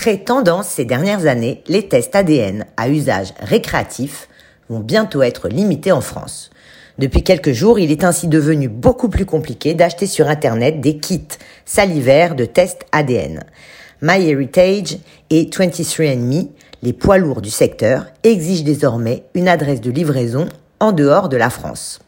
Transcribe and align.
Très 0.00 0.16
tendance 0.16 0.66
ces 0.66 0.86
dernières 0.86 1.26
années, 1.26 1.62
les 1.68 1.86
tests 1.86 2.16
ADN 2.16 2.64
à 2.78 2.88
usage 2.88 3.34
récréatif 3.38 4.28
vont 4.70 4.80
bientôt 4.80 5.20
être 5.20 5.50
limités 5.50 5.92
en 5.92 6.00
France. 6.00 6.48
Depuis 6.96 7.22
quelques 7.22 7.52
jours, 7.52 7.78
il 7.78 7.90
est 7.90 8.02
ainsi 8.02 8.26
devenu 8.26 8.70
beaucoup 8.70 9.10
plus 9.10 9.26
compliqué 9.26 9.74
d'acheter 9.74 10.06
sur 10.06 10.26
Internet 10.28 10.80
des 10.80 10.96
kits 10.96 11.28
salivaires 11.66 12.34
de 12.34 12.46
tests 12.46 12.86
ADN. 12.92 13.44
MyHeritage 14.00 14.96
et 15.28 15.44
23andMe, 15.44 16.48
les 16.82 16.94
poids 16.94 17.18
lourds 17.18 17.42
du 17.42 17.50
secteur, 17.50 18.06
exigent 18.22 18.64
désormais 18.64 19.24
une 19.34 19.48
adresse 19.48 19.82
de 19.82 19.90
livraison 19.90 20.48
en 20.80 20.92
dehors 20.92 21.28
de 21.28 21.36
la 21.36 21.50
France. 21.50 22.00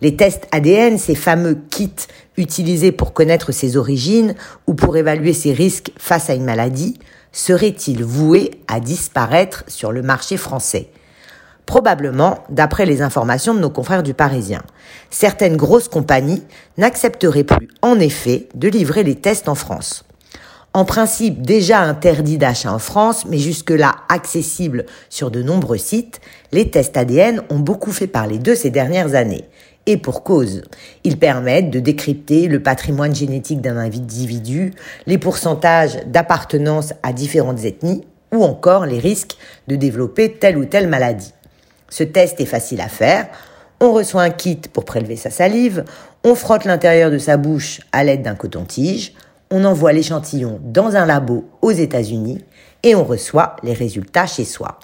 Les 0.00 0.16
tests 0.16 0.48
ADN, 0.52 0.96
ces 0.96 1.14
fameux 1.14 1.58
kits 1.68 1.90
utilisés 2.38 2.92
pour 2.92 3.12
connaître 3.12 3.52
ses 3.52 3.76
origines 3.76 4.34
ou 4.66 4.72
pour 4.72 4.96
évaluer 4.96 5.34
ses 5.34 5.52
risques 5.52 5.92
face 5.98 6.30
à 6.30 6.34
une 6.34 6.44
maladie, 6.44 6.98
seraient-ils 7.36 8.02
voués 8.02 8.50
à 8.66 8.80
disparaître 8.80 9.62
sur 9.68 9.92
le 9.92 10.02
marché 10.02 10.38
français? 10.38 10.88
Probablement, 11.66 12.38
d'après 12.48 12.86
les 12.86 13.02
informations 13.02 13.54
de 13.54 13.60
nos 13.60 13.70
confrères 13.70 14.02
du 14.02 14.14
Parisien. 14.14 14.62
Certaines 15.10 15.56
grosses 15.56 15.88
compagnies 15.88 16.42
n'accepteraient 16.78 17.44
plus, 17.44 17.68
en 17.82 18.00
effet, 18.00 18.48
de 18.54 18.68
livrer 18.68 19.02
les 19.02 19.16
tests 19.16 19.48
en 19.48 19.54
France. 19.54 20.04
En 20.72 20.84
principe 20.84 21.42
déjà 21.42 21.80
interdit 21.80 22.38
d'achat 22.38 22.72
en 22.72 22.78
France, 22.78 23.26
mais 23.26 23.38
jusque-là 23.38 23.96
accessible 24.08 24.86
sur 25.10 25.30
de 25.30 25.42
nombreux 25.42 25.78
sites, 25.78 26.20
les 26.52 26.70
tests 26.70 26.96
ADN 26.96 27.42
ont 27.50 27.58
beaucoup 27.58 27.92
fait 27.92 28.06
parler 28.06 28.38
d'eux 28.38 28.54
ces 28.54 28.70
dernières 28.70 29.14
années. 29.14 29.44
Et 29.86 29.96
pour 29.96 30.24
cause. 30.24 30.62
Ils 31.04 31.18
permettent 31.18 31.70
de 31.70 31.78
décrypter 31.78 32.48
le 32.48 32.60
patrimoine 32.62 33.14
génétique 33.14 33.60
d'un 33.60 33.76
individu, 33.76 34.72
les 35.06 35.18
pourcentages 35.18 35.98
d'appartenance 36.06 36.92
à 37.02 37.12
différentes 37.12 37.64
ethnies, 37.64 38.04
ou 38.32 38.42
encore 38.42 38.86
les 38.86 38.98
risques 38.98 39.36
de 39.68 39.76
développer 39.76 40.32
telle 40.32 40.58
ou 40.58 40.64
telle 40.64 40.88
maladie. 40.88 41.32
Ce 41.88 42.02
test 42.02 42.40
est 42.40 42.46
facile 42.46 42.80
à 42.80 42.88
faire. 42.88 43.28
On 43.80 43.92
reçoit 43.92 44.22
un 44.22 44.30
kit 44.30 44.60
pour 44.72 44.84
prélever 44.84 45.16
sa 45.16 45.30
salive, 45.30 45.84
on 46.24 46.34
frotte 46.34 46.64
l'intérieur 46.64 47.10
de 47.10 47.18
sa 47.18 47.36
bouche 47.36 47.80
à 47.92 48.04
l'aide 48.04 48.22
d'un 48.22 48.34
coton-tige, 48.34 49.12
on 49.50 49.64
envoie 49.64 49.92
l'échantillon 49.92 50.58
dans 50.64 50.96
un 50.96 51.06
labo 51.06 51.44
aux 51.62 51.70
États-Unis 51.70 52.42
et 52.82 52.94
on 52.94 53.04
reçoit 53.04 53.56
les 53.62 53.74
résultats 53.74 54.26
chez 54.26 54.44
soi. 54.44 54.78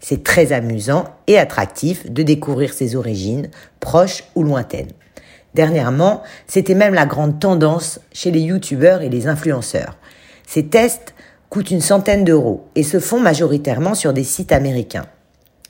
C'est 0.00 0.24
très 0.24 0.52
amusant 0.52 1.04
et 1.26 1.38
attractif 1.38 2.10
de 2.10 2.22
découvrir 2.22 2.72
ses 2.72 2.96
origines, 2.96 3.50
proches 3.80 4.24
ou 4.34 4.42
lointaines. 4.42 4.92
Dernièrement, 5.54 6.22
c'était 6.46 6.74
même 6.74 6.94
la 6.94 7.06
grande 7.06 7.38
tendance 7.38 8.00
chez 8.12 8.30
les 8.30 8.40
youtubeurs 8.40 9.02
et 9.02 9.10
les 9.10 9.26
influenceurs. 9.26 9.98
Ces 10.46 10.66
tests 10.66 11.14
coûtent 11.50 11.70
une 11.70 11.82
centaine 11.82 12.24
d'euros 12.24 12.66
et 12.74 12.82
se 12.82 12.98
font 12.98 13.20
majoritairement 13.20 13.94
sur 13.94 14.12
des 14.12 14.24
sites 14.24 14.52
américains. 14.52 15.06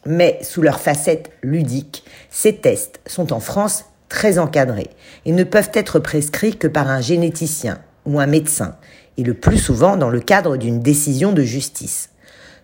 Mais 0.07 0.39
sous 0.43 0.63
leur 0.63 0.81
facette 0.81 1.31
ludique, 1.43 2.05
ces 2.31 2.57
tests 2.57 3.01
sont 3.07 3.33
en 3.33 3.41
France 3.41 3.87
très 4.09 4.39
encadrés 4.39 4.91
et 5.25 5.33
ne 5.33 5.45
peuvent 5.45 5.71
être 5.75 5.99
prescrits 5.99 6.57
que 6.57 6.69
par 6.69 6.89
un 6.89 7.01
généticien 7.01 7.81
ou 8.07 8.21
un 8.21 8.27
médecin, 8.27 8.77
et 9.17 9.23
le 9.25 9.35
plus 9.35 9.59
souvent 9.59 9.97
dans 9.97 10.11
le 10.11 10.21
cadre 10.21 10.57
d'une 10.57 10.81
décision 10.81 11.33
de 11.33 11.43
justice. 11.43 12.11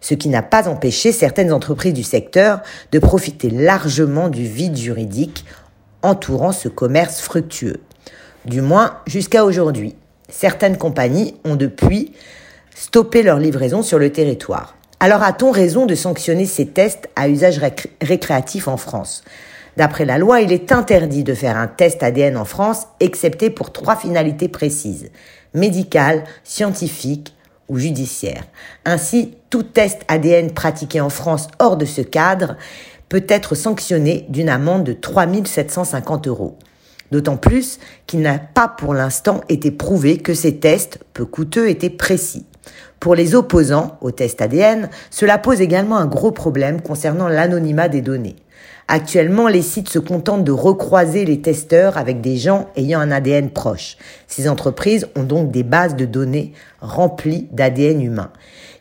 Ce 0.01 0.15
qui 0.15 0.29
n'a 0.29 0.43
pas 0.43 0.69
empêché 0.69 1.13
certaines 1.13 1.53
entreprises 1.53 1.95
du 1.95 2.03
secteur 2.03 2.61
de 2.93 2.99
profiter 2.99 3.51
largement 3.51 4.29
du 4.29 4.45
vide 4.45 4.77
juridique 4.77 5.45
entourant 6.03 6.53
ce 6.53 6.69
commerce 6.69 7.21
fructueux. 7.21 7.81
Du 8.45 8.61
moins 8.61 8.99
jusqu'à 9.07 9.45
aujourd'hui. 9.45 9.97
Certaines 10.29 10.77
compagnies 10.77 11.35
ont 11.45 11.57
depuis 11.57 12.13
stoppé 12.75 13.23
leur 13.23 13.39
livraison 13.39 13.83
sur 13.83 13.99
le 13.99 14.13
territoire. 14.13 14.77
Alors 15.01 15.23
a-t-on 15.23 15.51
raison 15.51 15.87
de 15.87 15.95
sanctionner 15.95 16.47
ces 16.47 16.67
tests 16.67 17.09
à 17.17 17.29
usage 17.29 17.61
récréatif 18.01 18.69
en 18.69 18.77
France? 18.77 19.25
D'après 19.77 20.05
la 20.05 20.19
loi, 20.19 20.41
il 20.41 20.53
est 20.53 20.73
interdit 20.73 21.23
de 21.23 21.35
faire 21.35 21.57
un 21.57 21.69
test 21.69 22.03
ADN 22.03 22.37
en 22.37 22.45
France, 22.45 22.87
excepté 22.99 23.49
pour 23.49 23.73
trois 23.73 23.95
finalités 23.95 24.49
précises 24.49 25.11
médicale, 25.55 26.25
scientifique 26.45 27.35
ou 27.69 27.79
judiciaire. 27.79 28.45
Ainsi, 28.85 29.35
tout 29.51 29.63
test 29.63 30.03
ADN 30.09 30.53
pratiqué 30.53 31.01
en 31.01 31.11
France 31.11 31.49
hors 31.59 31.77
de 31.77 31.85
ce 31.85 32.01
cadre 32.01 32.57
peut 33.09 33.25
être 33.29 33.55
sanctionné 33.55 34.27
d'une 34.29 34.49
amende 34.49 34.85
de 34.85 34.93
3 34.93 35.27
750 35.45 36.29
euros. 36.29 36.57
D'autant 37.11 37.37
plus 37.37 37.79
qu'il 38.07 38.21
n'a 38.21 38.39
pas 38.39 38.69
pour 38.69 38.93
l'instant 38.93 39.41
été 39.49 39.71
prouvé 39.71 40.19
que 40.19 40.35
ces 40.35 40.59
tests, 40.59 40.99
peu 41.15 41.25
coûteux, 41.25 41.69
étaient 41.71 41.89
précis. 41.89 42.45
Pour 43.01 43.15
les 43.15 43.35
opposants 43.35 43.97
au 44.01 44.11
test 44.11 44.43
ADN, 44.43 44.91
cela 45.11 45.39
pose 45.39 45.61
également 45.61 45.97
un 45.97 46.07
gros 46.07 46.33
problème 46.33 46.83
concernant 46.83 47.29
l'anonymat 47.29 47.89
des 47.89 48.03
données. 48.03 48.37
Actuellement, 48.91 49.49
les 49.49 49.61
sites 49.61 49.91
se 49.91 49.99
contentent 49.99 50.45
de 50.45 50.53
recroiser 50.53 51.27
les 51.27 51.43
testeurs 51.43 51.99
avec 51.99 52.23
des 52.23 52.39
gens 52.39 52.71
ayant 52.75 53.01
un 53.01 53.11
ADN 53.11 53.51
proche. 53.51 53.99
Ces 54.27 54.49
entreprises 54.49 55.07
ont 55.15 55.25
donc 55.25 55.51
des 55.51 55.63
bases 55.63 55.95
de 55.95 56.07
données 56.07 56.55
remplies 56.81 57.49
d'ADN 57.53 58.01
humain. 58.01 58.33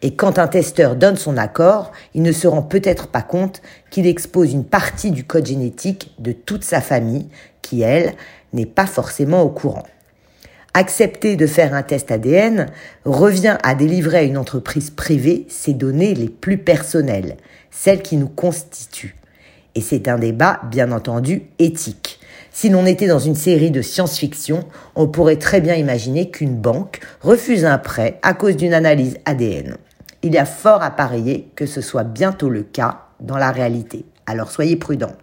Et 0.02 0.16
quand 0.16 0.40
un 0.40 0.48
testeur 0.48 0.96
donne 0.96 1.18
son 1.18 1.36
accord, 1.36 1.92
il 2.14 2.22
ne 2.22 2.32
se 2.32 2.48
rend 2.48 2.62
peut-être 2.62 3.08
pas 3.08 3.22
compte 3.22 3.62
qu'il 3.90 4.08
expose 4.08 4.54
une 4.54 4.64
partie 4.64 5.12
du 5.12 5.26
code 5.26 5.46
génétique 5.46 6.14
de 6.20 6.32
toute 6.32 6.64
sa 6.64 6.80
famille 6.80 7.28
qui, 7.62 7.82
elle, 7.82 8.14
n'est 8.54 8.66
pas 8.66 8.86
forcément 8.86 9.42
au 9.42 9.50
courant. 9.50 9.84
Accepter 10.74 11.36
de 11.36 11.48
faire 11.48 11.74
un 11.74 11.84
test 11.84 12.12
ADN 12.12 12.68
revient 13.04 13.58
à 13.62 13.76
délivrer 13.76 14.20
à 14.20 14.24
une 14.24 14.38
entreprise 14.38 14.90
privée 14.90 15.46
ses 15.50 15.74
données 15.74 16.14
les 16.14 16.30
plus 16.30 16.60
personnelles, 16.60 17.36
celles 17.72 18.02
qui 18.02 18.16
nous 18.16 18.30
constituent. 18.30 19.18
Et 19.78 19.82
c'est 19.82 20.08
un 20.08 20.18
débat, 20.18 20.60
bien 20.72 20.92
entendu, 20.92 21.44
éthique. 21.60 22.20
Si 22.52 22.70
l'on 22.70 22.88
était 22.88 23.06
dans 23.06 23.20
une 23.20 23.36
série 23.36 23.70
de 23.70 23.84
science-fiction, 23.84 24.66
on 24.96 25.08
pourrait 25.08 25.36
très 25.36 25.62
bien 25.62 25.76
imaginer 25.76 26.32
qu'une 26.32 26.56
banque 26.56 27.00
refuse 27.22 27.64
un 27.64 27.78
prêt 27.78 28.18
à 28.24 28.34
cause 28.34 28.58
d'une 28.58 28.74
analyse 28.74 29.20
ADN. 29.26 29.78
Il 30.24 30.34
y 30.34 30.40
a 30.40 30.46
fort 30.46 30.82
à 30.82 30.90
parier 30.90 31.52
que 31.56 31.68
ce 31.68 31.82
soit 31.82 32.06
bientôt 32.06 32.50
le 32.50 32.64
cas 32.64 33.04
dans 33.20 33.38
la 33.38 33.52
réalité. 33.52 34.04
Alors 34.26 34.50
soyez 34.50 34.78
prudents. 34.78 35.14